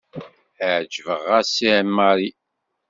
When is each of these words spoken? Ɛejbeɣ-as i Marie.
Ɛejbeɣ-as 0.73 1.53
i 1.67 1.71
Marie. 1.95 2.31